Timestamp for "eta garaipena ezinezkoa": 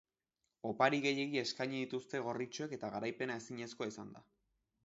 2.79-3.93